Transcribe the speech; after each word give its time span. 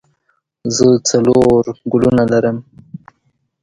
زه 0.75 0.87
څلور 1.09 1.61
ګلونه 1.91 2.23
لرم. 2.31 2.57